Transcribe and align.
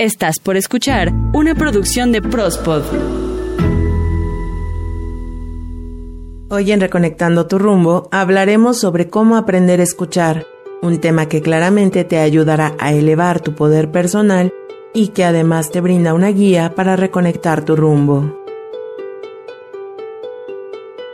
Estás 0.00 0.38
por 0.38 0.56
escuchar 0.56 1.12
una 1.32 1.56
producción 1.56 2.12
de 2.12 2.22
Prospod. 2.22 2.84
Hoy 6.50 6.70
en 6.70 6.80
Reconectando 6.80 7.48
tu 7.48 7.58
rumbo 7.58 8.08
hablaremos 8.12 8.78
sobre 8.78 9.08
cómo 9.08 9.36
aprender 9.36 9.80
a 9.80 9.82
escuchar, 9.82 10.46
un 10.82 11.00
tema 11.00 11.26
que 11.26 11.42
claramente 11.42 12.04
te 12.04 12.18
ayudará 12.18 12.76
a 12.78 12.92
elevar 12.92 13.40
tu 13.40 13.56
poder 13.56 13.90
personal 13.90 14.54
y 14.94 15.08
que 15.08 15.24
además 15.24 15.72
te 15.72 15.80
brinda 15.80 16.14
una 16.14 16.28
guía 16.28 16.76
para 16.76 16.94
reconectar 16.94 17.64
tu 17.64 17.74
rumbo. 17.74 18.38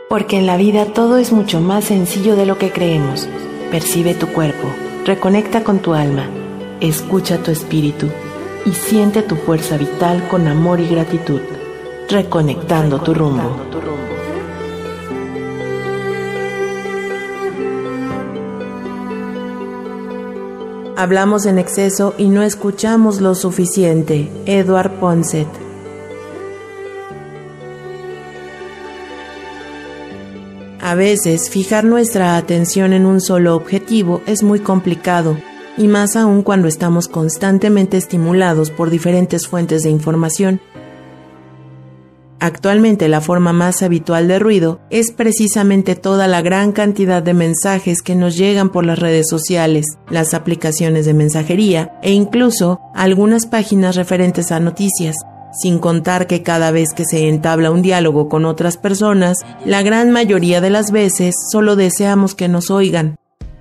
Porque 0.09 0.37
en 0.37 0.45
la 0.45 0.57
vida 0.57 0.93
todo 0.93 1.17
es 1.17 1.31
mucho 1.31 1.59
más 1.59 1.85
sencillo 1.85 2.35
de 2.35 2.45
lo 2.45 2.59
que 2.59 2.69
creemos. 2.69 3.27
Percibe 3.71 4.13
tu 4.13 4.27
cuerpo, 4.27 4.67
reconecta 5.07 5.63
con 5.63 5.79
tu 5.79 5.95
alma, 5.95 6.29
escucha 6.81 7.39
tu 7.39 7.49
espíritu 7.49 8.11
y 8.65 8.73
siente 8.73 9.21
tu 9.21 9.35
fuerza 9.35 9.77
vital 9.77 10.27
con 10.27 10.47
amor 10.47 10.79
y 10.79 10.87
gratitud, 10.87 11.41
reconectando 12.09 12.99
tu 13.01 13.13
rumbo. 13.13 13.55
Hablamos 20.97 21.45
en 21.45 21.59
exceso 21.59 22.15
y 22.17 22.29
no 22.29 22.41
escuchamos 22.41 23.21
lo 23.21 23.35
suficiente. 23.35 24.31
Edward 24.45 24.91
Ponset. 24.99 25.47
A 30.79 30.95
veces, 30.95 31.49
fijar 31.49 31.83
nuestra 31.83 32.37
atención 32.37 32.93
en 32.93 33.05
un 33.05 33.19
solo 33.19 33.55
objetivo 33.55 34.21
es 34.25 34.41
muy 34.41 34.59
complicado 34.59 35.37
y 35.77 35.87
más 35.87 36.15
aún 36.15 36.41
cuando 36.41 36.67
estamos 36.67 37.07
constantemente 37.07 37.97
estimulados 37.97 38.71
por 38.71 38.89
diferentes 38.89 39.47
fuentes 39.47 39.83
de 39.83 39.89
información. 39.89 40.61
Actualmente 42.39 43.07
la 43.07 43.21
forma 43.21 43.53
más 43.53 43.81
habitual 43.81 44.27
de 44.27 44.39
ruido 44.39 44.79
es 44.89 45.11
precisamente 45.11 45.95
toda 45.95 46.27
la 46.27 46.41
gran 46.41 46.73
cantidad 46.73 47.23
de 47.23 47.33
mensajes 47.33 48.01
que 48.01 48.15
nos 48.15 48.37
llegan 48.37 48.69
por 48.69 48.85
las 48.85 48.99
redes 48.99 49.27
sociales, 49.29 49.85
las 50.09 50.33
aplicaciones 50.33 51.05
de 51.05 51.13
mensajería 51.13 51.97
e 52.03 52.11
incluso 52.11 52.81
algunas 52.93 53.45
páginas 53.47 53.95
referentes 53.95 54.51
a 54.51 54.59
noticias, 54.59 55.15
sin 55.59 55.79
contar 55.79 56.27
que 56.27 56.43
cada 56.43 56.71
vez 56.71 56.89
que 56.93 57.05
se 57.05 57.29
entabla 57.29 57.71
un 57.71 57.81
diálogo 57.81 58.27
con 58.27 58.45
otras 58.45 58.77
personas, 58.77 59.37
la 59.65 59.81
gran 59.81 60.11
mayoría 60.11 60.59
de 60.59 60.69
las 60.69 60.91
veces 60.91 61.35
solo 61.49 61.75
deseamos 61.75 62.35
que 62.35 62.49
nos 62.49 62.69
oigan, 62.69 63.15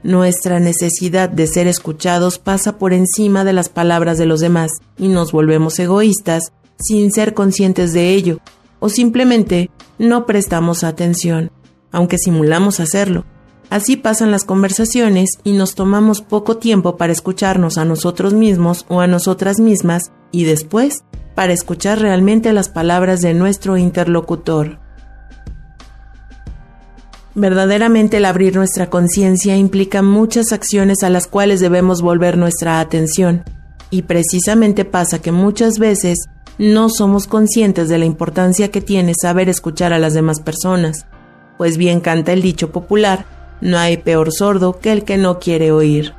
nuestra 0.05 0.61
necesidad 0.61 1.31
de 1.31 1.47
ser 1.47 1.67
escuchados 1.67 2.39
pasa 2.39 2.79
por 2.79 2.93
encima 2.93 3.43
de 3.43 3.55
las 3.55 3.71
palabras 3.71 4.19
de 4.19 4.27
los 4.27 4.39
demás 4.39 4.71
y 4.99 5.09
nos 5.09 5.33
volvemos 5.33 5.79
egoístas 5.79 6.53
sin 6.79 7.11
ser 7.11 7.35
conscientes 7.35 7.93
de 7.93 8.11
ello 8.11 8.39
o 8.81 8.91
simplemente 8.91 9.71
no 9.99 10.27
prestamos 10.27 10.85
atención, 10.85 11.51
aunque 11.91 12.19
simulamos 12.19 12.81
hacerlo. 12.81 13.25
Así 13.71 13.97
pasan 13.97 14.31
las 14.31 14.45
conversaciones 14.45 15.31
y 15.43 15.55
nos 15.55 15.75
tomamos 15.75 16.21
poco 16.21 16.59
tiempo 16.59 16.99
para 16.99 17.13
escucharnos 17.13 17.79
a 17.79 17.87
nosotros 17.87 18.35
mismos 18.35 18.85
o 18.89 19.01
a 19.01 19.07
nosotras 19.07 19.59
mismas 19.59 20.13
y 20.31 20.45
después 20.45 21.03
para 21.35 21.55
escuchar 21.55 21.99
realmente 21.99 22.53
las 22.53 22.69
palabras 22.69 23.21
de 23.21 23.33
nuestro 23.33 23.79
interlocutor. 23.79 24.84
Verdaderamente 27.35 28.19
el 28.19 28.27
abrir 28.27 28.55
nuestra 28.55 28.91
conciencia 28.91 29.57
implica 29.57 30.03
muchas 30.03 30.53
acciones 30.53 31.03
a 31.03 31.11
las 31.11 31.27
cuales 31.27 31.61
debemos 31.61 32.01
volver 32.01 32.39
nuestra 32.39 32.79
atención, 32.79 33.43
y 33.91 34.03
precisamente 34.03 34.85
pasa 34.85 35.21
que 35.21 35.33
muchas 35.33 35.79
veces 35.79 36.29
no 36.59 36.89
somos 36.89 37.27
conscientes 37.27 37.89
de 37.89 37.99
la 37.99 38.05
importancia 38.05 38.71
que 38.71 38.81
tiene 38.81 39.15
saber 39.21 39.49
escuchar 39.49 39.93
a 39.93 39.99
las 39.99 40.15
demás 40.15 40.41
personas, 40.41 41.07
pues 41.59 41.77
bien 41.77 42.01
canta 42.01 42.33
el 42.33 42.43
dicho 42.43 42.71
popular, 42.71 43.27
no 43.61 43.79
hay 43.79 43.97
peor 43.97 44.33
sordo 44.33 44.79
que 44.79 44.93
el 44.93 45.05
que 45.05 45.17
no 45.17 45.41
quiere 45.41 45.73
oír. 45.73 46.15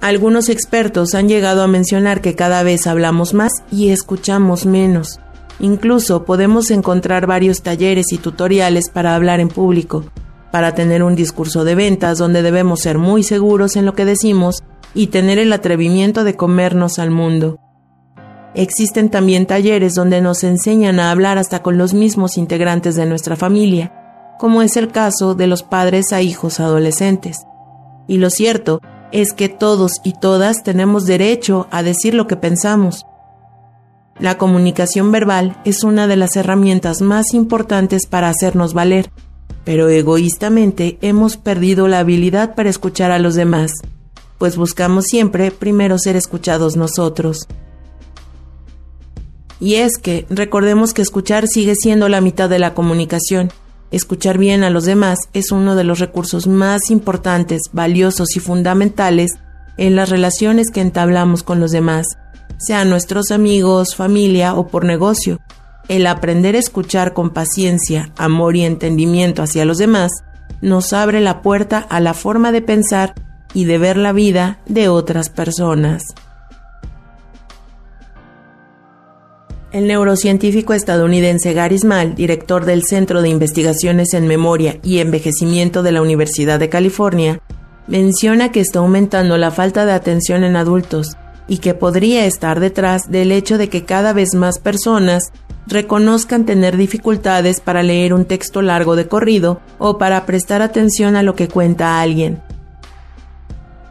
Algunos 0.00 0.48
expertos 0.48 1.14
han 1.14 1.28
llegado 1.28 1.62
a 1.62 1.66
mencionar 1.66 2.20
que 2.20 2.34
cada 2.34 2.62
vez 2.62 2.86
hablamos 2.86 3.34
más 3.34 3.52
y 3.70 3.88
escuchamos 3.88 4.64
menos. 4.66 5.18
Incluso 5.60 6.24
podemos 6.24 6.70
encontrar 6.70 7.26
varios 7.26 7.62
talleres 7.62 8.12
y 8.12 8.18
tutoriales 8.18 8.90
para 8.90 9.14
hablar 9.14 9.40
en 9.40 9.48
público, 9.48 10.04
para 10.50 10.74
tener 10.74 11.02
un 11.02 11.14
discurso 11.14 11.64
de 11.64 11.74
ventas 11.74 12.18
donde 12.18 12.42
debemos 12.42 12.80
ser 12.80 12.98
muy 12.98 13.22
seguros 13.22 13.76
en 13.76 13.86
lo 13.86 13.94
que 13.94 14.04
decimos 14.04 14.62
y 14.94 15.08
tener 15.08 15.38
el 15.38 15.52
atrevimiento 15.52 16.24
de 16.24 16.36
comernos 16.36 16.98
al 16.98 17.10
mundo. 17.10 17.58
Existen 18.54 19.10
también 19.10 19.46
talleres 19.46 19.94
donde 19.94 20.20
nos 20.20 20.44
enseñan 20.44 21.00
a 21.00 21.10
hablar 21.10 21.38
hasta 21.38 21.62
con 21.62 21.76
los 21.76 21.92
mismos 21.92 22.36
integrantes 22.38 22.94
de 22.94 23.06
nuestra 23.06 23.34
familia, 23.34 23.92
como 24.38 24.62
es 24.62 24.76
el 24.76 24.92
caso 24.92 25.34
de 25.34 25.48
los 25.48 25.64
padres 25.64 26.12
a 26.12 26.22
hijos 26.22 26.60
adolescentes. 26.60 27.46
Y 28.06 28.18
lo 28.18 28.30
cierto 28.30 28.80
es 29.10 29.32
que 29.32 29.48
todos 29.48 30.00
y 30.04 30.12
todas 30.12 30.62
tenemos 30.62 31.04
derecho 31.04 31.66
a 31.70 31.82
decir 31.82 32.14
lo 32.14 32.26
que 32.26 32.36
pensamos, 32.36 33.06
la 34.20 34.38
comunicación 34.38 35.10
verbal 35.10 35.60
es 35.64 35.82
una 35.82 36.06
de 36.06 36.16
las 36.16 36.36
herramientas 36.36 37.00
más 37.00 37.34
importantes 37.34 38.06
para 38.06 38.28
hacernos 38.28 38.72
valer, 38.72 39.10
pero 39.64 39.88
egoístamente 39.88 40.98
hemos 41.00 41.36
perdido 41.36 41.88
la 41.88 41.98
habilidad 41.98 42.54
para 42.54 42.70
escuchar 42.70 43.10
a 43.10 43.18
los 43.18 43.34
demás, 43.34 43.72
pues 44.38 44.56
buscamos 44.56 45.06
siempre 45.06 45.50
primero 45.50 45.98
ser 45.98 46.14
escuchados 46.14 46.76
nosotros. 46.76 47.48
Y 49.58 49.76
es 49.76 49.98
que 49.98 50.26
recordemos 50.30 50.92
que 50.94 51.02
escuchar 51.02 51.46
sigue 51.48 51.74
siendo 51.74 52.08
la 52.08 52.20
mitad 52.20 52.48
de 52.48 52.58
la 52.58 52.74
comunicación. 52.74 53.50
Escuchar 53.90 54.38
bien 54.38 54.62
a 54.62 54.70
los 54.70 54.84
demás 54.84 55.18
es 55.32 55.50
uno 55.52 55.74
de 55.74 55.84
los 55.84 55.98
recursos 56.00 56.46
más 56.46 56.90
importantes, 56.90 57.62
valiosos 57.72 58.36
y 58.36 58.40
fundamentales 58.40 59.32
en 59.76 59.96
las 59.96 60.08
relaciones 60.10 60.70
que 60.70 60.80
entablamos 60.80 61.42
con 61.42 61.60
los 61.60 61.70
demás 61.70 62.06
sean 62.66 62.90
nuestros 62.90 63.30
amigos, 63.30 63.94
familia 63.94 64.54
o 64.54 64.68
por 64.68 64.84
negocio. 64.84 65.40
El 65.88 66.06
aprender 66.06 66.56
a 66.56 66.58
escuchar 66.58 67.12
con 67.12 67.30
paciencia, 67.30 68.10
amor 68.16 68.56
y 68.56 68.64
entendimiento 68.64 69.42
hacia 69.42 69.64
los 69.64 69.78
demás 69.78 70.10
nos 70.60 70.92
abre 70.92 71.20
la 71.20 71.42
puerta 71.42 71.78
a 71.78 72.00
la 72.00 72.14
forma 72.14 72.52
de 72.52 72.62
pensar 72.62 73.14
y 73.52 73.66
de 73.66 73.78
ver 73.78 73.96
la 73.96 74.12
vida 74.12 74.60
de 74.66 74.88
otras 74.88 75.28
personas. 75.28 76.04
El 79.72 79.88
neurocientífico 79.88 80.72
estadounidense 80.72 81.52
Gary 81.52 81.78
Small, 81.78 82.14
director 82.14 82.64
del 82.64 82.84
Centro 82.84 83.22
de 83.22 83.28
Investigaciones 83.28 84.14
en 84.14 84.28
Memoria 84.28 84.78
y 84.84 85.00
Envejecimiento 85.00 85.82
de 85.82 85.92
la 85.92 86.00
Universidad 86.00 86.60
de 86.60 86.68
California, 86.68 87.40
menciona 87.88 88.52
que 88.52 88.60
está 88.60 88.78
aumentando 88.78 89.36
la 89.36 89.50
falta 89.50 89.84
de 89.84 89.92
atención 89.92 90.44
en 90.44 90.56
adultos 90.56 91.16
y 91.48 91.58
que 91.58 91.74
podría 91.74 92.24
estar 92.26 92.60
detrás 92.60 93.10
del 93.10 93.32
hecho 93.32 93.58
de 93.58 93.68
que 93.68 93.84
cada 93.84 94.12
vez 94.12 94.34
más 94.34 94.58
personas 94.58 95.32
reconozcan 95.66 96.44
tener 96.46 96.76
dificultades 96.76 97.60
para 97.60 97.82
leer 97.82 98.12
un 98.14 98.24
texto 98.24 98.62
largo 98.62 98.96
de 98.96 99.08
corrido 99.08 99.60
o 99.78 99.98
para 99.98 100.26
prestar 100.26 100.62
atención 100.62 101.16
a 101.16 101.22
lo 101.22 101.34
que 101.34 101.48
cuenta 101.48 102.00
alguien. 102.00 102.42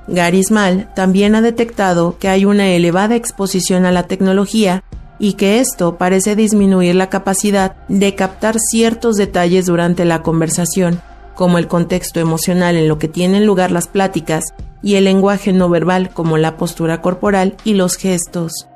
Garismal 0.08 0.94
también 0.96 1.36
ha 1.36 1.42
detectado 1.42 2.18
que 2.20 2.28
hay 2.28 2.46
una 2.46 2.68
elevada 2.68 3.16
exposición 3.16 3.86
a 3.86 3.92
la 3.92 4.04
tecnología 4.04 4.84
y 5.18 5.34
que 5.34 5.60
esto 5.60 5.98
parece 5.98 6.36
disminuir 6.36 6.96
la 6.96 7.10
capacidad 7.10 7.76
de 7.88 8.14
captar 8.14 8.60
ciertos 8.60 9.16
detalles 9.16 9.66
durante 9.66 10.04
la 10.04 10.22
conversación, 10.22 11.02
como 11.36 11.58
el 11.58 11.68
contexto 11.68 12.20
emocional 12.20 12.76
en 12.76 12.88
lo 12.88 13.00
que 13.00 13.08
tienen 13.08 13.46
lugar 13.46 13.72
las 13.72 13.88
pláticas 13.88 14.44
y 14.84 14.96
el 14.96 15.06
lenguaje 15.06 15.54
no 15.54 15.70
verbal 15.70 16.14
como 16.14 16.38
la 16.38 16.58
postura 16.58 17.02
corporal 17.02 17.56
y 17.64 17.74
los 17.74 17.96
gestos. 17.96 18.68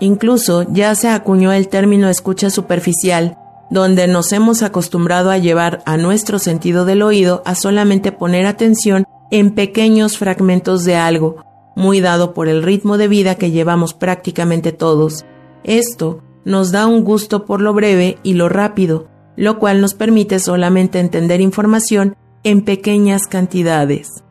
Incluso 0.00 0.66
ya 0.68 0.94
se 0.96 1.08
acuñó 1.08 1.52
el 1.52 1.68
término 1.68 2.08
escucha 2.08 2.50
superficial, 2.50 3.38
donde 3.70 4.08
nos 4.08 4.32
hemos 4.32 4.62
acostumbrado 4.62 5.30
a 5.30 5.38
llevar 5.38 5.80
a 5.86 5.96
nuestro 5.96 6.40
sentido 6.40 6.84
del 6.84 7.02
oído 7.02 7.42
a 7.46 7.54
solamente 7.54 8.10
poner 8.10 8.46
atención 8.46 9.06
en 9.30 9.54
pequeños 9.54 10.18
fragmentos 10.18 10.84
de 10.84 10.96
algo, 10.96 11.36
muy 11.76 12.00
dado 12.00 12.34
por 12.34 12.48
el 12.48 12.64
ritmo 12.64 12.98
de 12.98 13.08
vida 13.08 13.36
que 13.36 13.52
llevamos 13.52 13.94
prácticamente 13.94 14.72
todos. 14.72 15.24
Esto 15.62 16.20
nos 16.44 16.72
da 16.72 16.88
un 16.88 17.04
gusto 17.04 17.46
por 17.46 17.60
lo 17.60 17.72
breve 17.72 18.18
y 18.24 18.34
lo 18.34 18.48
rápido, 18.48 19.06
lo 19.36 19.60
cual 19.60 19.80
nos 19.80 19.94
permite 19.94 20.40
solamente 20.40 20.98
entender 20.98 21.40
información 21.40 22.16
en 22.44 22.62
pequeñas 22.62 23.26
cantidades. 23.26 24.24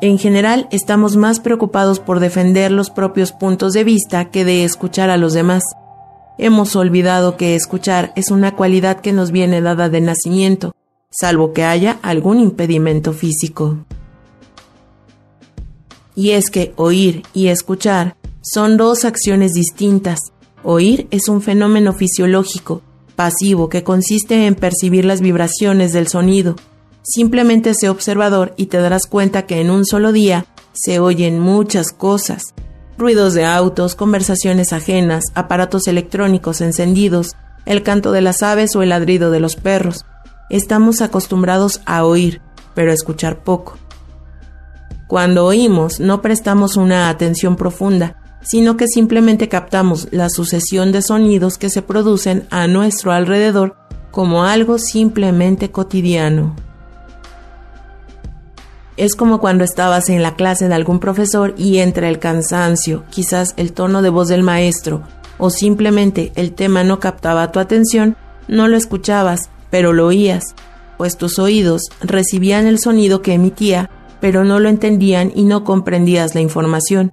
En 0.00 0.18
general, 0.18 0.68
estamos 0.70 1.16
más 1.16 1.40
preocupados 1.40 1.98
por 1.98 2.20
defender 2.20 2.70
los 2.70 2.90
propios 2.90 3.32
puntos 3.32 3.72
de 3.72 3.84
vista 3.84 4.30
que 4.30 4.44
de 4.44 4.64
escuchar 4.64 5.10
a 5.10 5.16
los 5.16 5.32
demás. 5.32 5.62
Hemos 6.36 6.76
olvidado 6.76 7.36
que 7.36 7.56
escuchar 7.56 8.12
es 8.14 8.30
una 8.30 8.54
cualidad 8.54 9.00
que 9.00 9.12
nos 9.12 9.32
viene 9.32 9.60
dada 9.60 9.88
de 9.88 10.00
nacimiento, 10.00 10.72
salvo 11.10 11.52
que 11.52 11.64
haya 11.64 11.98
algún 12.02 12.38
impedimento 12.38 13.12
físico. 13.12 13.78
Y 16.14 16.30
es 16.30 16.50
que 16.50 16.72
oír 16.76 17.22
y 17.32 17.48
escuchar 17.48 18.16
son 18.42 18.76
dos 18.76 19.04
acciones 19.04 19.52
distintas. 19.52 20.18
Oír 20.62 21.08
es 21.10 21.28
un 21.28 21.42
fenómeno 21.42 21.92
fisiológico, 21.92 22.82
pasivo, 23.18 23.68
que 23.68 23.82
consiste 23.82 24.46
en 24.46 24.54
percibir 24.54 25.04
las 25.04 25.20
vibraciones 25.20 25.92
del 25.92 26.06
sonido. 26.06 26.54
Simplemente 27.02 27.74
sé 27.74 27.88
observador 27.88 28.54
y 28.56 28.66
te 28.66 28.78
darás 28.78 29.08
cuenta 29.08 29.44
que 29.44 29.60
en 29.60 29.70
un 29.70 29.84
solo 29.84 30.12
día 30.12 30.46
se 30.72 31.00
oyen 31.00 31.40
muchas 31.40 31.90
cosas. 31.90 32.54
Ruidos 32.96 33.34
de 33.34 33.44
autos, 33.44 33.96
conversaciones 33.96 34.72
ajenas, 34.72 35.24
aparatos 35.34 35.88
electrónicos 35.88 36.60
encendidos, 36.60 37.34
el 37.66 37.82
canto 37.82 38.12
de 38.12 38.20
las 38.20 38.44
aves 38.44 38.76
o 38.76 38.82
el 38.82 38.90
ladrido 38.90 39.32
de 39.32 39.40
los 39.40 39.56
perros. 39.56 40.04
Estamos 40.48 41.02
acostumbrados 41.02 41.80
a 41.86 42.04
oír, 42.04 42.40
pero 42.76 42.92
a 42.92 42.94
escuchar 42.94 43.42
poco. 43.42 43.78
Cuando 45.08 45.44
oímos 45.44 45.98
no 45.98 46.22
prestamos 46.22 46.76
una 46.76 47.08
atención 47.08 47.56
profunda, 47.56 48.14
sino 48.48 48.78
que 48.78 48.86
simplemente 48.88 49.50
captamos 49.50 50.08
la 50.10 50.30
sucesión 50.30 50.90
de 50.90 51.02
sonidos 51.02 51.58
que 51.58 51.68
se 51.68 51.82
producen 51.82 52.46
a 52.48 52.66
nuestro 52.66 53.12
alrededor 53.12 53.76
como 54.10 54.44
algo 54.44 54.78
simplemente 54.78 55.70
cotidiano. 55.70 56.56
Es 58.96 59.14
como 59.14 59.38
cuando 59.38 59.64
estabas 59.64 60.08
en 60.08 60.22
la 60.22 60.34
clase 60.34 60.66
de 60.66 60.74
algún 60.74 60.98
profesor 60.98 61.54
y 61.58 61.78
entre 61.78 62.08
el 62.08 62.18
cansancio, 62.18 63.04
quizás 63.10 63.52
el 63.58 63.74
tono 63.74 64.00
de 64.00 64.08
voz 64.08 64.28
del 64.28 64.42
maestro 64.42 65.02
o 65.36 65.50
simplemente 65.50 66.32
el 66.34 66.54
tema 66.54 66.84
no 66.84 67.00
captaba 67.00 67.52
tu 67.52 67.60
atención, 67.60 68.16
no 68.48 68.66
lo 68.66 68.78
escuchabas, 68.78 69.50
pero 69.70 69.92
lo 69.92 70.06
oías, 70.06 70.54
pues 70.96 71.18
tus 71.18 71.38
oídos 71.38 71.82
recibían 72.00 72.66
el 72.66 72.78
sonido 72.78 73.20
que 73.20 73.34
emitía, 73.34 73.90
pero 74.22 74.42
no 74.42 74.58
lo 74.58 74.70
entendían 74.70 75.32
y 75.34 75.44
no 75.44 75.64
comprendías 75.64 76.34
la 76.34 76.40
información. 76.40 77.12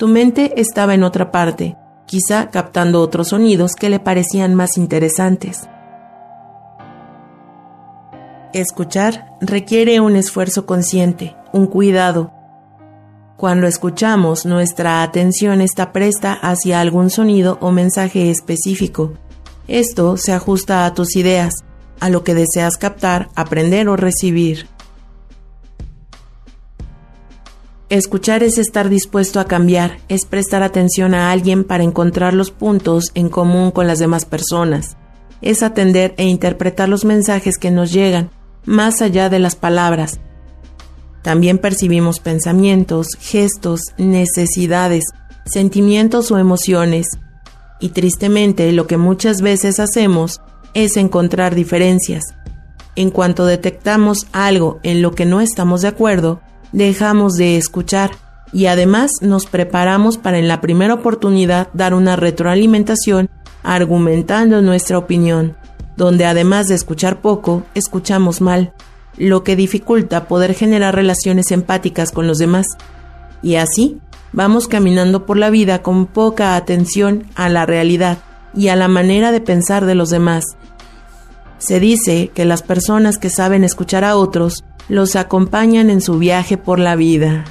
Tu 0.00 0.08
mente 0.08 0.58
estaba 0.58 0.94
en 0.94 1.02
otra 1.02 1.30
parte, 1.30 1.76
quizá 2.06 2.48
captando 2.48 3.02
otros 3.02 3.28
sonidos 3.28 3.74
que 3.74 3.90
le 3.90 4.00
parecían 4.00 4.54
más 4.54 4.78
interesantes. 4.78 5.68
Escuchar 8.54 9.36
requiere 9.42 10.00
un 10.00 10.16
esfuerzo 10.16 10.64
consciente, 10.64 11.36
un 11.52 11.66
cuidado. 11.66 12.32
Cuando 13.36 13.66
escuchamos, 13.66 14.46
nuestra 14.46 15.02
atención 15.02 15.60
está 15.60 15.92
presta 15.92 16.32
hacia 16.32 16.80
algún 16.80 17.10
sonido 17.10 17.58
o 17.60 17.70
mensaje 17.70 18.30
específico. 18.30 19.12
Esto 19.68 20.16
se 20.16 20.32
ajusta 20.32 20.86
a 20.86 20.94
tus 20.94 21.14
ideas, 21.14 21.52
a 22.00 22.08
lo 22.08 22.24
que 22.24 22.32
deseas 22.32 22.78
captar, 22.78 23.28
aprender 23.34 23.86
o 23.90 23.96
recibir. 23.96 24.66
Escuchar 27.90 28.44
es 28.44 28.56
estar 28.56 28.88
dispuesto 28.88 29.40
a 29.40 29.46
cambiar, 29.46 29.98
es 30.08 30.24
prestar 30.24 30.62
atención 30.62 31.12
a 31.12 31.32
alguien 31.32 31.64
para 31.64 31.82
encontrar 31.82 32.34
los 32.34 32.52
puntos 32.52 33.06
en 33.14 33.28
común 33.28 33.72
con 33.72 33.88
las 33.88 33.98
demás 33.98 34.24
personas, 34.24 34.96
es 35.42 35.64
atender 35.64 36.14
e 36.16 36.24
interpretar 36.24 36.88
los 36.88 37.04
mensajes 37.04 37.58
que 37.58 37.72
nos 37.72 37.92
llegan, 37.92 38.30
más 38.64 39.02
allá 39.02 39.28
de 39.28 39.40
las 39.40 39.56
palabras. 39.56 40.20
También 41.22 41.58
percibimos 41.58 42.20
pensamientos, 42.20 43.08
gestos, 43.18 43.80
necesidades, 43.98 45.02
sentimientos 45.44 46.30
o 46.30 46.38
emociones. 46.38 47.08
Y 47.80 47.88
tristemente 47.88 48.70
lo 48.70 48.86
que 48.86 48.98
muchas 48.98 49.42
veces 49.42 49.80
hacemos 49.80 50.40
es 50.74 50.96
encontrar 50.96 51.56
diferencias. 51.56 52.22
En 52.94 53.10
cuanto 53.10 53.46
detectamos 53.46 54.28
algo 54.30 54.78
en 54.84 55.02
lo 55.02 55.10
que 55.12 55.26
no 55.26 55.40
estamos 55.40 55.82
de 55.82 55.88
acuerdo, 55.88 56.40
dejamos 56.72 57.34
de 57.34 57.56
escuchar 57.56 58.10
y 58.52 58.66
además 58.66 59.10
nos 59.20 59.46
preparamos 59.46 60.18
para 60.18 60.38
en 60.38 60.48
la 60.48 60.60
primera 60.60 60.94
oportunidad 60.94 61.68
dar 61.72 61.94
una 61.94 62.16
retroalimentación 62.16 63.30
argumentando 63.62 64.62
nuestra 64.62 64.98
opinión, 64.98 65.56
donde 65.96 66.24
además 66.24 66.68
de 66.68 66.74
escuchar 66.74 67.20
poco, 67.20 67.64
escuchamos 67.74 68.40
mal, 68.40 68.72
lo 69.16 69.44
que 69.44 69.56
dificulta 69.56 70.26
poder 70.26 70.54
generar 70.54 70.94
relaciones 70.94 71.50
empáticas 71.50 72.10
con 72.10 72.26
los 72.26 72.38
demás. 72.38 72.66
Y 73.42 73.56
así 73.56 73.98
vamos 74.32 74.66
caminando 74.66 75.26
por 75.26 75.36
la 75.36 75.50
vida 75.50 75.82
con 75.82 76.06
poca 76.06 76.56
atención 76.56 77.24
a 77.34 77.48
la 77.48 77.66
realidad 77.66 78.18
y 78.54 78.68
a 78.68 78.76
la 78.76 78.88
manera 78.88 79.32
de 79.32 79.40
pensar 79.40 79.86
de 79.86 79.94
los 79.94 80.10
demás. 80.10 80.44
Se 81.58 81.78
dice 81.78 82.30
que 82.34 82.46
las 82.46 82.62
personas 82.62 83.18
que 83.18 83.28
saben 83.28 83.64
escuchar 83.64 84.04
a 84.04 84.16
otros 84.16 84.64
los 84.90 85.14
acompañan 85.14 85.88
en 85.88 86.00
su 86.00 86.18
viaje 86.18 86.56
por 86.56 86.80
la 86.80 86.96
vida. 86.96 87.44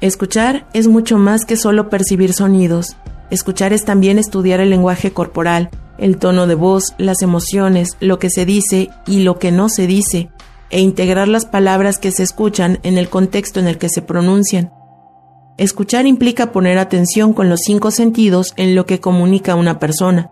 Escuchar 0.00 0.66
es 0.72 0.88
mucho 0.88 1.18
más 1.18 1.44
que 1.44 1.56
solo 1.56 1.88
percibir 1.88 2.32
sonidos. 2.32 2.96
Escuchar 3.30 3.72
es 3.72 3.84
también 3.84 4.18
estudiar 4.18 4.58
el 4.58 4.70
lenguaje 4.70 5.12
corporal, 5.12 5.70
el 5.98 6.18
tono 6.18 6.48
de 6.48 6.56
voz, 6.56 6.94
las 6.98 7.22
emociones, 7.22 7.96
lo 8.00 8.18
que 8.18 8.28
se 8.28 8.44
dice 8.44 8.90
y 9.06 9.22
lo 9.22 9.38
que 9.38 9.52
no 9.52 9.68
se 9.68 9.86
dice, 9.86 10.30
e 10.70 10.80
integrar 10.80 11.28
las 11.28 11.46
palabras 11.46 11.98
que 11.98 12.10
se 12.10 12.24
escuchan 12.24 12.80
en 12.82 12.98
el 12.98 13.08
contexto 13.08 13.60
en 13.60 13.68
el 13.68 13.78
que 13.78 13.88
se 13.88 14.02
pronuncian. 14.02 14.72
Escuchar 15.58 16.06
implica 16.06 16.50
poner 16.50 16.78
atención 16.78 17.34
con 17.34 17.48
los 17.48 17.60
cinco 17.60 17.92
sentidos 17.92 18.52
en 18.56 18.74
lo 18.74 18.84
que 18.84 18.98
comunica 18.98 19.54
una 19.54 19.78
persona. 19.78 20.28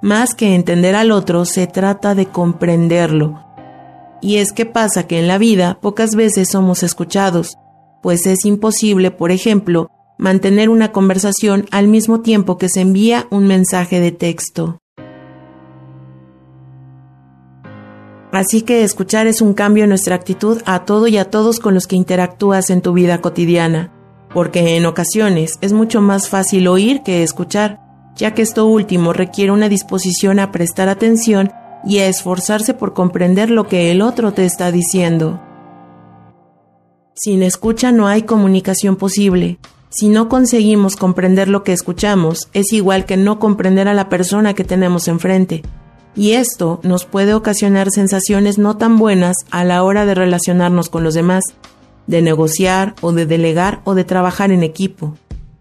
Más 0.00 0.34
que 0.34 0.54
entender 0.54 0.94
al 0.94 1.10
otro, 1.10 1.44
se 1.44 1.66
trata 1.66 2.14
de 2.14 2.26
comprenderlo, 2.26 3.47
y 4.20 4.36
es 4.36 4.52
que 4.52 4.66
pasa 4.66 5.06
que 5.06 5.18
en 5.18 5.28
la 5.28 5.38
vida 5.38 5.78
pocas 5.80 6.14
veces 6.14 6.48
somos 6.50 6.82
escuchados, 6.82 7.56
pues 8.02 8.26
es 8.26 8.44
imposible, 8.44 9.10
por 9.10 9.30
ejemplo, 9.30 9.90
mantener 10.18 10.68
una 10.68 10.92
conversación 10.92 11.66
al 11.70 11.88
mismo 11.88 12.20
tiempo 12.20 12.58
que 12.58 12.68
se 12.68 12.80
envía 12.80 13.26
un 13.30 13.46
mensaje 13.46 14.00
de 14.00 14.12
texto. 14.12 14.78
Así 18.32 18.62
que 18.62 18.84
escuchar 18.84 19.26
es 19.26 19.40
un 19.40 19.54
cambio 19.54 19.84
en 19.84 19.88
nuestra 19.88 20.14
actitud 20.14 20.60
a 20.66 20.84
todo 20.84 21.08
y 21.08 21.16
a 21.16 21.30
todos 21.30 21.60
con 21.60 21.72
los 21.72 21.86
que 21.86 21.96
interactúas 21.96 22.68
en 22.68 22.82
tu 22.82 22.92
vida 22.92 23.20
cotidiana, 23.20 23.92
porque 24.34 24.76
en 24.76 24.84
ocasiones 24.84 25.58
es 25.62 25.72
mucho 25.72 26.02
más 26.02 26.28
fácil 26.28 26.68
oír 26.68 27.02
que 27.02 27.22
escuchar, 27.22 27.80
ya 28.16 28.34
que 28.34 28.42
esto 28.42 28.66
último 28.66 29.12
requiere 29.14 29.52
una 29.52 29.70
disposición 29.70 30.40
a 30.40 30.52
prestar 30.52 30.90
atención 30.90 31.52
y 31.84 31.98
a 31.98 32.08
esforzarse 32.08 32.74
por 32.74 32.92
comprender 32.92 33.50
lo 33.50 33.66
que 33.66 33.90
el 33.90 34.02
otro 34.02 34.32
te 34.32 34.44
está 34.44 34.72
diciendo. 34.72 35.40
Sin 37.14 37.42
escucha 37.42 37.92
no 37.92 38.06
hay 38.06 38.22
comunicación 38.22 38.96
posible. 38.96 39.58
Si 39.90 40.08
no 40.08 40.28
conseguimos 40.28 40.96
comprender 40.96 41.48
lo 41.48 41.64
que 41.64 41.72
escuchamos, 41.72 42.48
es 42.52 42.72
igual 42.72 43.06
que 43.06 43.16
no 43.16 43.38
comprender 43.38 43.88
a 43.88 43.94
la 43.94 44.08
persona 44.08 44.54
que 44.54 44.64
tenemos 44.64 45.08
enfrente. 45.08 45.62
Y 46.14 46.32
esto 46.32 46.80
nos 46.82 47.06
puede 47.06 47.34
ocasionar 47.34 47.90
sensaciones 47.90 48.58
no 48.58 48.76
tan 48.76 48.98
buenas 48.98 49.36
a 49.50 49.64
la 49.64 49.82
hora 49.82 50.04
de 50.04 50.14
relacionarnos 50.14 50.90
con 50.90 51.04
los 51.04 51.14
demás, 51.14 51.44
de 52.06 52.22
negociar 52.22 52.94
o 53.00 53.12
de 53.12 53.26
delegar 53.26 53.80
o 53.84 53.94
de 53.94 54.04
trabajar 54.04 54.50
en 54.50 54.62
equipo. 54.62 55.14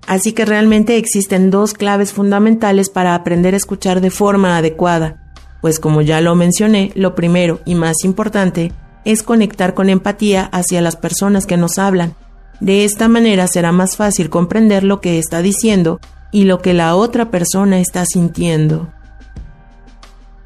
Así 0.08 0.32
que 0.34 0.46
realmente 0.46 0.98
existen 0.98 1.52
dos 1.52 1.74
claves 1.74 2.14
fundamentales 2.14 2.90
para 2.90 3.14
aprender 3.14 3.54
a 3.54 3.58
escuchar 3.58 4.00
de 4.02 4.10
forma 4.10 4.58
adecuada 4.58 5.27
pues 5.62 5.80
como 5.80 6.02
ya 6.02 6.22
lo 6.22 6.36
mencioné, 6.36 6.92
lo 6.96 7.16
primero 7.16 7.60
y 7.66 7.76
más 7.76 8.04
importante 8.04 8.72
es 9.06 9.24
conectar 9.24 9.74
con 9.74 9.90
empatía 9.90 10.46
hacia 10.52 10.82
las 10.82 10.96
personas 10.96 11.46
que 11.46 11.58
nos 11.58 11.78
hablan. 11.78 12.16
De 12.60 12.86
esta 12.86 13.08
manera 13.08 13.48
será 13.48 13.72
más 13.72 13.96
fácil 13.96 14.30
comprender 14.30 14.84
lo 14.84 15.00
que 15.00 15.20
está 15.20 15.42
diciendo 15.42 16.00
y 16.32 16.44
lo 16.44 16.60
que 16.60 16.74
la 16.74 16.96
otra 16.96 17.32
persona 17.32 17.80
está 17.80 18.06
sintiendo. 18.06 18.92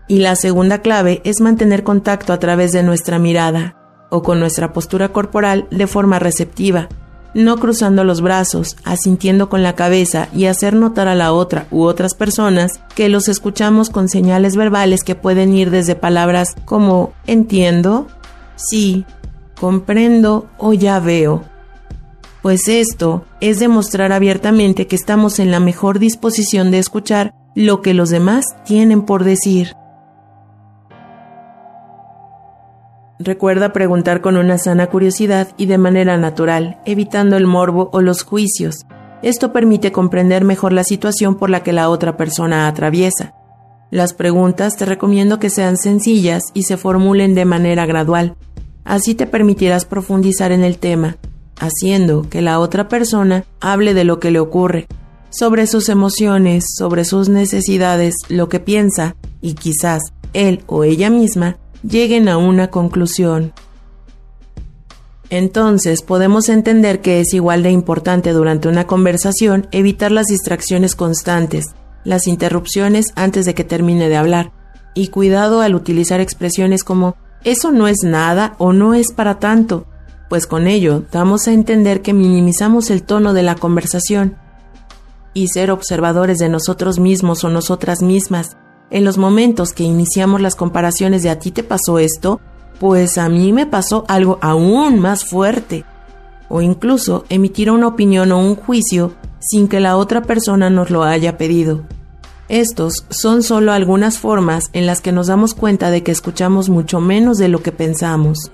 Y 0.08 0.20
la 0.20 0.36
segunda 0.36 0.82
clave 0.82 1.22
es 1.24 1.39
mantener 1.41 1.84
contacto 1.84 2.34
a 2.34 2.39
través 2.39 2.72
de 2.72 2.84
nuestra 2.84 3.18
mirada 3.18 3.77
o 4.10 4.22
con 4.24 4.39
nuestra 4.39 4.74
postura 4.74 5.10
corporal 5.10 5.68
de 5.72 5.88
forma 5.88 6.20
receptiva, 6.20 6.89
no 7.34 7.58
cruzando 7.58 8.04
los 8.04 8.22
brazos, 8.22 8.78
asintiendo 8.84 9.50
con 9.50 9.64
la 9.64 9.76
cabeza 9.76 10.28
y 10.34 10.46
hacer 10.46 10.74
notar 10.74 11.08
a 11.08 11.16
la 11.16 11.34
otra 11.34 11.68
u 11.72 11.84
otras 11.84 12.14
personas 12.14 12.80
que 12.96 13.10
los 13.10 13.28
escuchamos 13.28 13.90
con 13.90 14.10
señales 14.10 14.56
verbales 14.56 15.04
que 15.04 15.16
pueden 15.16 15.54
ir 15.54 15.72
desde 15.72 15.96
palabras 15.96 16.56
como 16.66 17.14
entiendo, 17.28 18.08
sí, 18.56 19.06
comprendo 19.60 20.48
o 20.58 20.74
ya 20.74 21.00
veo. 21.00 21.44
Pues 22.42 22.68
esto 22.68 23.24
es 23.40 23.60
demostrar 23.60 24.12
abiertamente 24.12 24.88
que 24.88 24.96
estamos 24.96 25.40
en 25.40 25.52
la 25.52 25.60
mejor 25.60 26.00
disposición 26.00 26.72
de 26.72 26.80
escuchar 26.80 27.36
lo 27.56 27.82
que 27.82 27.94
los 27.94 28.10
demás 28.10 28.46
tienen 28.66 29.04
por 29.04 29.24
decir. 29.24 29.76
Recuerda 33.24 33.72
preguntar 33.72 34.22
con 34.22 34.36
una 34.36 34.58
sana 34.58 34.88
curiosidad 34.88 35.50
y 35.56 35.68
de 35.68 35.78
manera 35.78 36.18
natural, 36.18 36.80
evitando 36.88 37.38
el 37.38 37.46
morbo 37.46 37.92
o 37.94 38.01
los 38.01 38.24
juicios. 38.24 38.88
Esto 39.22 39.54
permite 39.54 39.92
comprender 39.92 40.44
mejor 40.44 40.74
la 40.74 40.84
situación 40.84 41.36
por 41.36 41.51
la 41.51 41.62
que 41.62 41.72
la 41.72 41.90
otra 41.90 42.18
persona 42.18 42.68
atraviesa. 42.68 43.36
Las 43.92 44.16
preguntas 44.16 44.75
te 44.75 44.86
recomiendo 44.86 45.38
que 45.38 45.51
sean 45.51 45.78
sencillas 45.78 46.42
y 46.56 46.63
se 46.63 46.78
formulen 46.78 47.36
de 47.36 47.46
manera 47.46 47.86
gradual. 47.86 48.38
Así 48.86 49.13
te 49.13 49.28
permitirás 49.28 49.86
profundizar 49.86 50.51
en 50.51 50.63
el 50.63 50.80
tema, 50.80 51.18
haciendo 51.60 52.28
que 52.28 52.42
la 52.42 52.58
otra 52.58 52.88
persona 52.88 53.44
hable 53.60 53.94
de 53.94 54.04
lo 54.04 54.20
que 54.20 54.32
le 54.32 54.40
ocurre, 54.40 54.88
sobre 55.30 55.68
sus 55.68 55.90
emociones, 55.90 56.66
sobre 56.75 57.06
sus 57.06 57.30
necesidades, 57.30 58.16
lo 58.30 58.50
que 58.50 58.60
piensa, 58.60 59.16
y 59.42 59.54
quizás 59.54 60.01
él 60.34 60.63
o 60.66 60.84
ella 60.84 61.12
misma 61.12 61.58
lleguen 61.84 62.30
a 62.30 62.38
una 62.38 62.70
conclusión. 62.70 63.54
Entonces 65.30 66.02
podemos 66.02 66.50
entender 66.50 67.02
que 67.02 67.22
es 67.22 67.34
igual 67.34 67.64
de 67.64 67.72
importante 67.72 68.34
durante 68.34 68.68
una 68.68 68.86
conversación 68.86 69.68
evitar 69.72 70.12
las 70.12 70.28
distracciones 70.28 70.96
constantes, 70.96 71.68
las 72.04 72.28
interrupciones 72.28 73.14
antes 73.16 73.46
de 73.46 73.54
que 73.54 73.64
termine 73.64 74.10
de 74.10 74.18
hablar, 74.18 74.52
y 74.94 75.08
cuidado 75.08 75.62
al 75.62 75.76
utilizar 75.76 76.20
expresiones 76.20 76.84
como 76.84 77.16
eso 77.44 77.72
no 77.72 77.88
es 77.88 78.04
nada 78.04 78.56
o 78.58 78.74
no 78.74 78.94
es 78.94 79.14
para 79.14 79.40
tanto, 79.40 79.88
pues 80.30 80.48
con 80.48 80.68
ello 80.68 81.04
damos 81.12 81.48
a 81.48 81.54
entender 81.54 82.02
que 82.02 82.14
minimizamos 82.14 82.90
el 82.90 83.04
tono 83.04 83.34
de 83.34 83.44
la 83.44 83.56
conversación. 83.56 84.38
Y 85.34 85.48
ser 85.48 85.72
observadores 85.72 86.38
de 86.40 86.50
nosotros 86.50 87.00
mismos 87.00 87.44
o 87.44 87.50
nosotras 87.50 88.02
mismas, 88.02 88.58
en 88.92 89.06
los 89.06 89.18
momentos 89.18 89.72
que 89.72 89.84
iniciamos 89.84 90.42
las 90.42 90.56
comparaciones 90.56 91.24
de 91.24 91.30
a 91.30 91.40
ti 91.40 91.52
te 91.52 91.64
pasó 91.64 91.98
esto, 91.98 92.42
pues 92.80 93.18
a 93.18 93.30
mí 93.30 93.54
me 93.54 93.66
pasó 93.66 94.04
algo 94.08 94.38
aún 94.42 95.00
más 95.00 95.24
fuerte. 95.24 95.86
O 96.50 96.62
incluso 96.62 97.24
emitir 97.30 97.72
una 97.72 97.88
opinión 97.88 98.32
o 98.34 98.40
un 98.40 98.56
juicio 98.56 99.14
sin 99.40 99.70
que 99.70 99.80
la 99.80 99.96
otra 99.96 100.22
persona 100.22 100.70
nos 100.70 100.90
lo 100.90 101.04
haya 101.04 101.38
pedido. 101.38 101.84
Estos 102.50 103.06
son 103.10 103.44
solo 103.44 103.72
algunas 103.72 104.18
formas 104.18 104.70
en 104.74 104.86
las 104.86 105.00
que 105.00 105.14
nos 105.14 105.28
damos 105.28 105.54
cuenta 105.54 105.90
de 105.90 106.04
que 106.04 106.12
escuchamos 106.12 106.68
mucho 106.68 107.00
menos 107.00 107.38
de 107.38 107.48
lo 107.48 107.64
que 107.64 107.72
pensamos. 107.72 108.52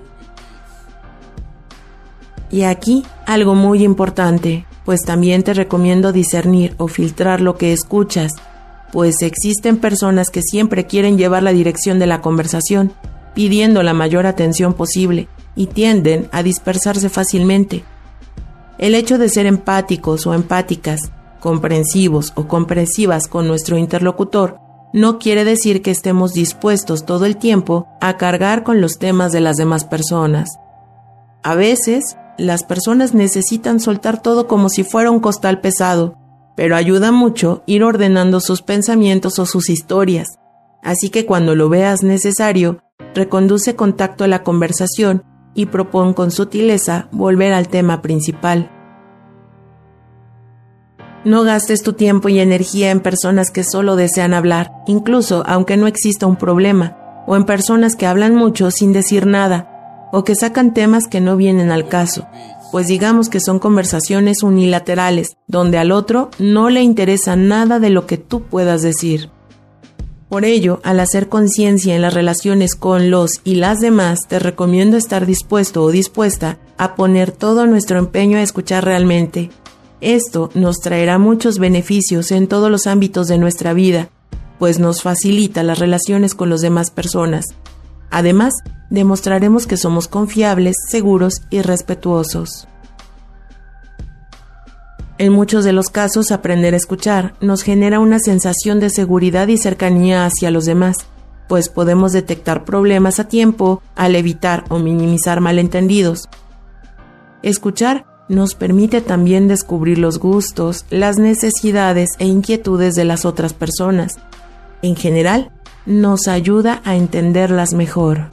Y 2.50 2.62
aquí 2.62 3.04
algo 3.26 3.56
muy 3.56 3.82
importante, 3.82 4.66
pues 4.84 5.02
también 5.02 5.42
te 5.42 5.52
recomiendo 5.52 6.12
discernir 6.12 6.74
o 6.78 6.86
filtrar 6.86 7.40
lo 7.40 7.56
que 7.56 7.72
escuchas, 7.72 8.34
pues 8.92 9.22
existen 9.22 9.78
personas 9.78 10.30
que 10.30 10.42
siempre 10.42 10.86
quieren 10.86 11.18
llevar 11.18 11.42
la 11.42 11.52
dirección 11.52 11.98
de 11.98 12.06
la 12.06 12.20
conversación 12.20 12.92
pidiendo 13.34 13.82
la 13.82 13.94
mayor 13.94 14.26
atención 14.26 14.74
posible 14.74 15.28
y 15.54 15.66
tienden 15.66 16.28
a 16.32 16.42
dispersarse 16.42 17.08
fácilmente. 17.08 17.84
El 18.78 18.94
hecho 18.94 19.18
de 19.18 19.28
ser 19.28 19.46
empáticos 19.46 20.26
o 20.26 20.34
empáticas, 20.34 21.12
comprensivos 21.40 22.32
o 22.36 22.48
comprensivas 22.48 23.28
con 23.28 23.46
nuestro 23.46 23.76
interlocutor, 23.76 24.58
no 24.92 25.18
quiere 25.18 25.44
decir 25.44 25.82
que 25.82 25.90
estemos 25.90 26.32
dispuestos 26.32 27.04
todo 27.04 27.26
el 27.26 27.36
tiempo 27.36 27.86
a 28.00 28.16
cargar 28.16 28.62
con 28.62 28.80
los 28.80 28.98
temas 28.98 29.32
de 29.32 29.40
las 29.40 29.56
demás 29.56 29.84
personas. 29.84 30.48
A 31.42 31.54
veces, 31.54 32.16
las 32.38 32.64
personas 32.64 33.14
necesitan 33.14 33.80
soltar 33.80 34.22
todo 34.22 34.46
como 34.46 34.68
si 34.68 34.84
fuera 34.84 35.10
un 35.10 35.20
costal 35.20 35.60
pesado, 35.60 36.16
pero 36.58 36.74
ayuda 36.74 37.12
mucho 37.12 37.62
ir 37.66 37.84
ordenando 37.84 38.40
sus 38.40 38.62
pensamientos 38.62 39.38
o 39.38 39.46
sus 39.46 39.70
historias. 39.70 40.40
Así 40.82 41.08
que 41.08 41.24
cuando 41.24 41.54
lo 41.54 41.68
veas 41.68 42.02
necesario, 42.02 42.82
reconduce 43.14 43.76
contacto 43.76 44.24
a 44.24 44.26
la 44.26 44.42
conversación 44.42 45.22
y 45.54 45.66
propone 45.66 46.14
con 46.14 46.32
sutileza 46.32 47.06
volver 47.12 47.52
al 47.52 47.68
tema 47.68 48.02
principal. 48.02 48.72
No 51.24 51.44
gastes 51.44 51.84
tu 51.84 51.92
tiempo 51.92 52.28
y 52.28 52.40
energía 52.40 52.90
en 52.90 52.98
personas 52.98 53.52
que 53.52 53.62
solo 53.62 53.94
desean 53.94 54.34
hablar, 54.34 54.72
incluso 54.88 55.44
aunque 55.46 55.76
no 55.76 55.86
exista 55.86 56.26
un 56.26 56.34
problema, 56.34 57.24
o 57.28 57.36
en 57.36 57.44
personas 57.44 57.94
que 57.94 58.06
hablan 58.06 58.34
mucho 58.34 58.72
sin 58.72 58.92
decir 58.92 59.28
nada, 59.28 60.08
o 60.10 60.24
que 60.24 60.34
sacan 60.34 60.74
temas 60.74 61.04
que 61.06 61.20
no 61.20 61.36
vienen 61.36 61.70
al 61.70 61.86
caso, 61.86 62.26
pues 62.70 62.86
digamos 62.86 63.28
que 63.28 63.40
son 63.40 63.58
conversaciones 63.58 64.42
unilaterales, 64.42 65.36
donde 65.46 65.78
al 65.78 65.92
otro 65.92 66.30
no 66.38 66.70
le 66.70 66.82
interesa 66.82 67.36
nada 67.36 67.78
de 67.78 67.90
lo 67.90 68.06
que 68.06 68.18
tú 68.18 68.42
puedas 68.42 68.82
decir. 68.82 69.30
Por 70.28 70.44
ello, 70.44 70.80
al 70.84 71.00
hacer 71.00 71.30
conciencia 71.30 71.94
en 71.96 72.02
las 72.02 72.12
relaciones 72.12 72.74
con 72.74 73.10
los 73.10 73.40
y 73.44 73.54
las 73.54 73.78
demás, 73.78 74.20
te 74.28 74.38
recomiendo 74.38 74.98
estar 74.98 75.24
dispuesto 75.24 75.82
o 75.82 75.90
dispuesta 75.90 76.58
a 76.76 76.96
poner 76.96 77.32
todo 77.32 77.66
nuestro 77.66 77.98
empeño 77.98 78.36
a 78.36 78.42
escuchar 78.42 78.84
realmente. 78.84 79.50
Esto 80.02 80.50
nos 80.54 80.80
traerá 80.80 81.18
muchos 81.18 81.58
beneficios 81.58 82.30
en 82.30 82.46
todos 82.46 82.70
los 82.70 82.86
ámbitos 82.86 83.26
de 83.26 83.38
nuestra 83.38 83.72
vida, 83.72 84.10
pues 84.58 84.78
nos 84.78 85.02
facilita 85.02 85.62
las 85.62 85.78
relaciones 85.78 86.34
con 86.34 86.50
las 86.50 86.60
demás 86.60 86.90
personas. 86.90 87.46
Además, 88.10 88.54
demostraremos 88.90 89.66
que 89.66 89.76
somos 89.76 90.08
confiables, 90.08 90.76
seguros 90.88 91.42
y 91.50 91.62
respetuosos. 91.62 92.68
En 95.18 95.32
muchos 95.32 95.64
de 95.64 95.72
los 95.72 95.90
casos, 95.90 96.30
aprender 96.30 96.74
a 96.74 96.76
escuchar 96.76 97.34
nos 97.40 97.62
genera 97.62 97.98
una 97.98 98.20
sensación 98.20 98.78
de 98.78 98.88
seguridad 98.88 99.48
y 99.48 99.58
cercanía 99.58 100.24
hacia 100.24 100.52
los 100.52 100.64
demás, 100.64 100.96
pues 101.48 101.68
podemos 101.68 102.12
detectar 102.12 102.64
problemas 102.64 103.18
a 103.18 103.24
tiempo 103.24 103.82
al 103.96 104.14
evitar 104.14 104.64
o 104.68 104.78
minimizar 104.78 105.40
malentendidos. 105.40 106.28
Escuchar 107.42 108.06
nos 108.28 108.54
permite 108.54 109.00
también 109.00 109.48
descubrir 109.48 109.98
los 109.98 110.18
gustos, 110.18 110.84
las 110.90 111.18
necesidades 111.18 112.10
e 112.18 112.26
inquietudes 112.26 112.94
de 112.94 113.04
las 113.04 113.24
otras 113.24 113.54
personas. 113.54 114.18
En 114.82 114.94
general, 114.94 115.50
nos 115.86 116.28
ayuda 116.28 116.80
a 116.84 116.96
entenderlas 116.96 117.74
mejor. 117.74 118.28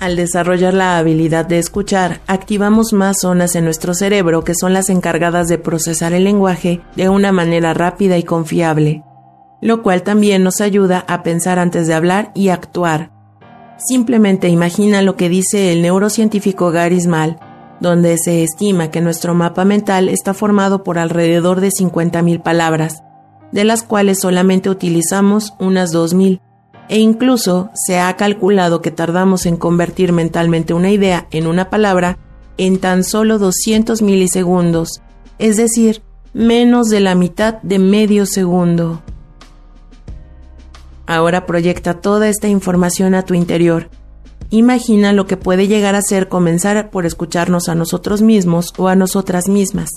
Al 0.00 0.16
desarrollar 0.16 0.72
la 0.72 0.96
habilidad 0.96 1.44
de 1.44 1.58
escuchar, 1.58 2.20
activamos 2.26 2.94
más 2.94 3.18
zonas 3.20 3.54
en 3.54 3.64
nuestro 3.64 3.92
cerebro 3.92 4.44
que 4.44 4.54
son 4.58 4.72
las 4.72 4.88
encargadas 4.88 5.46
de 5.46 5.58
procesar 5.58 6.14
el 6.14 6.24
lenguaje 6.24 6.80
de 6.96 7.10
una 7.10 7.32
manera 7.32 7.74
rápida 7.74 8.16
y 8.16 8.22
confiable, 8.22 9.04
lo 9.60 9.82
cual 9.82 10.02
también 10.02 10.42
nos 10.42 10.62
ayuda 10.62 11.04
a 11.06 11.22
pensar 11.22 11.58
antes 11.58 11.86
de 11.86 11.92
hablar 11.92 12.32
y 12.34 12.48
actuar. 12.48 13.10
Simplemente 13.76 14.48
imagina 14.48 15.02
lo 15.02 15.16
que 15.16 15.28
dice 15.28 15.70
el 15.70 15.82
neurocientífico 15.82 16.70
Gary 16.70 17.00
Small, 17.02 17.38
donde 17.80 18.16
se 18.16 18.42
estima 18.42 18.90
que 18.90 19.02
nuestro 19.02 19.34
mapa 19.34 19.66
mental 19.66 20.08
está 20.08 20.32
formado 20.32 20.82
por 20.82 20.98
alrededor 20.98 21.60
de 21.60 21.68
50.000 21.68 22.42
palabras, 22.42 23.02
de 23.52 23.64
las 23.64 23.82
cuales 23.82 24.20
solamente 24.20 24.70
utilizamos 24.70 25.54
unas 25.58 25.94
2.000 25.94 26.40
e 26.88 26.98
incluso 26.98 27.70
se 27.74 28.00
ha 28.00 28.16
calculado 28.16 28.82
que 28.82 28.90
tardamos 28.90 29.46
en 29.46 29.56
convertir 29.56 30.12
mentalmente 30.12 30.74
una 30.74 30.90
idea 30.90 31.28
en 31.30 31.46
una 31.46 31.70
palabra 31.70 32.18
en 32.58 32.78
tan 32.78 33.04
solo 33.04 33.38
200 33.38 34.02
milisegundos, 34.02 35.00
es 35.38 35.56
decir, 35.56 36.02
menos 36.34 36.88
de 36.88 37.00
la 37.00 37.14
mitad 37.14 37.62
de 37.62 37.78
medio 37.78 38.26
segundo. 38.26 39.02
Ahora 41.06 41.46
proyecta 41.46 41.94
toda 42.00 42.28
esta 42.28 42.48
información 42.48 43.14
a 43.14 43.22
tu 43.22 43.34
interior. 43.34 43.88
Imagina 44.50 45.12
lo 45.12 45.26
que 45.26 45.36
puede 45.36 45.68
llegar 45.68 45.94
a 45.94 46.02
ser 46.02 46.28
comenzar 46.28 46.90
por 46.90 47.06
escucharnos 47.06 47.68
a 47.68 47.76
nosotros 47.76 48.20
mismos 48.20 48.72
o 48.78 48.88
a 48.88 48.96
nosotras 48.96 49.48
mismas, 49.48 49.90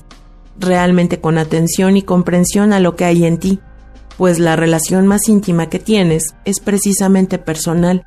realmente 0.57 1.19
con 1.19 1.37
atención 1.37 1.97
y 1.97 2.03
comprensión 2.03 2.73
a 2.73 2.79
lo 2.79 2.95
que 2.95 3.05
hay 3.05 3.25
en 3.25 3.37
ti 3.37 3.59
pues 4.17 4.39
la 4.39 4.55
relación 4.55 5.07
más 5.07 5.27
íntima 5.27 5.69
que 5.69 5.79
tienes 5.79 6.35
es 6.45 6.59
precisamente 6.59 7.39
personal. 7.39 8.05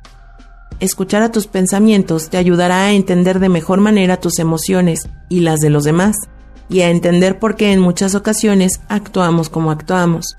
Escuchar 0.79 1.21
a 1.21 1.31
tus 1.31 1.47
pensamientos 1.47 2.29
te 2.29 2.37
ayudará 2.37 2.83
a 2.83 2.93
entender 2.93 3.39
de 3.39 3.49
mejor 3.49 3.81
manera 3.81 4.17
tus 4.17 4.39
emociones 4.39 5.09
y 5.29 5.41
las 5.41 5.59
de 5.59 5.69
los 5.69 5.83
demás, 5.83 6.15
y 6.69 6.81
a 6.81 6.89
entender 6.89 7.39
por 7.39 7.55
qué 7.55 7.71
en 7.71 7.79
muchas 7.79 8.15
ocasiones 8.15 8.81
actuamos 8.87 9.49
como 9.49 9.71
actuamos. 9.71 10.35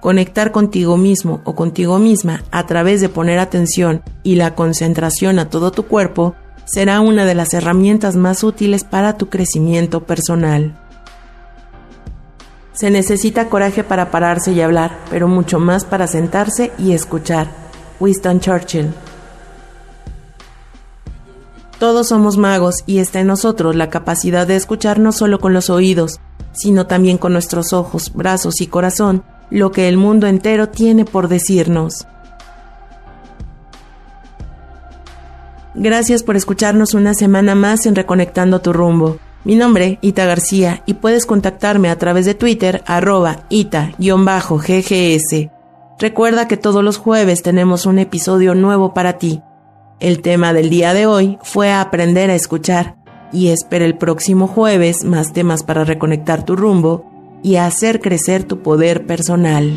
Conectar 0.00 0.50
contigo 0.50 0.96
mismo 0.96 1.42
o 1.44 1.54
contigo 1.54 1.98
misma 1.98 2.42
a 2.50 2.66
través 2.66 3.00
de 3.00 3.08
poner 3.08 3.38
atención 3.38 4.02
y 4.24 4.34
la 4.34 4.54
concentración 4.54 5.38
a 5.38 5.48
todo 5.48 5.70
tu 5.70 5.84
cuerpo 5.84 6.34
será 6.64 7.00
una 7.00 7.24
de 7.24 7.34
las 7.34 7.52
herramientas 7.54 8.16
más 8.16 8.44
útiles 8.44 8.84
para 8.84 9.16
tu 9.16 9.28
crecimiento 9.28 10.04
personal. 10.04 10.78
Se 12.72 12.90
necesita 12.90 13.48
coraje 13.48 13.84
para 13.84 14.10
pararse 14.10 14.52
y 14.52 14.60
hablar, 14.60 14.98
pero 15.10 15.28
mucho 15.28 15.58
más 15.58 15.84
para 15.84 16.06
sentarse 16.06 16.72
y 16.78 16.92
escuchar. 16.92 17.48
Winston 18.00 18.40
Churchill. 18.40 18.92
Todos 21.78 22.08
somos 22.08 22.38
magos 22.38 22.76
y 22.86 22.98
está 22.98 23.20
en 23.20 23.26
nosotros 23.26 23.76
la 23.76 23.90
capacidad 23.90 24.46
de 24.46 24.56
escuchar 24.56 24.98
no 24.98 25.12
solo 25.12 25.40
con 25.40 25.52
los 25.52 25.68
oídos, 25.68 26.20
sino 26.52 26.86
también 26.86 27.18
con 27.18 27.32
nuestros 27.32 27.72
ojos, 27.72 28.12
brazos 28.14 28.60
y 28.60 28.68
corazón, 28.68 29.24
lo 29.50 29.70
que 29.72 29.88
el 29.88 29.96
mundo 29.96 30.26
entero 30.26 30.68
tiene 30.68 31.04
por 31.04 31.28
decirnos. 31.28 32.06
Gracias 35.74 36.22
por 36.22 36.36
escucharnos 36.36 36.92
una 36.92 37.14
semana 37.14 37.54
más 37.54 37.86
en 37.86 37.94
Reconectando 37.94 38.60
tu 38.60 38.74
rumbo. 38.74 39.16
Mi 39.44 39.56
nombre, 39.56 39.98
Ita 40.02 40.26
García, 40.26 40.82
y 40.86 40.94
puedes 40.94 41.24
contactarme 41.24 41.88
a 41.88 41.96
través 41.96 42.26
de 42.26 42.34
Twitter, 42.34 42.82
arroba 42.86 43.44
Ita-GGS. 43.48 45.50
Recuerda 45.98 46.46
que 46.46 46.56
todos 46.56 46.84
los 46.84 46.98
jueves 46.98 47.42
tenemos 47.42 47.86
un 47.86 47.98
episodio 47.98 48.54
nuevo 48.54 48.92
para 48.92 49.18
ti. 49.18 49.40
El 49.98 50.20
tema 50.20 50.52
del 50.52 50.68
día 50.68 50.94
de 50.94 51.06
hoy 51.06 51.38
fue 51.42 51.72
aprender 51.72 52.30
a 52.30 52.34
escuchar 52.34 52.96
y 53.32 53.48
espera 53.48 53.84
el 53.84 53.96
próximo 53.96 54.48
jueves 54.48 55.04
más 55.04 55.32
temas 55.32 55.62
para 55.62 55.84
reconectar 55.84 56.44
tu 56.44 56.54
rumbo 56.54 57.10
y 57.42 57.56
hacer 57.56 58.00
crecer 58.00 58.44
tu 58.44 58.62
poder 58.62 59.06
personal. 59.06 59.76